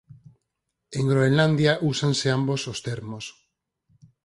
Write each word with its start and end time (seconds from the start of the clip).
En 0.97 1.03
Groenlandia 1.11 1.73
úsanse 1.91 2.27
ambos 2.37 2.61
os 2.71 2.79
termos. 2.87 3.25